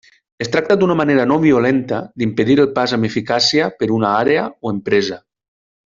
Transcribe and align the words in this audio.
Es 0.43 0.47
tracta 0.53 0.77
d'una 0.83 0.95
manera 1.01 1.25
no-violenta 1.31 1.99
d'impedir 2.23 2.57
el 2.65 2.71
pas 2.79 2.97
amb 2.99 3.09
eficàcia 3.11 3.69
per 3.83 3.91
una 3.99 4.15
àrea 4.25 4.49
o 4.51 4.73
empresa. 4.79 5.21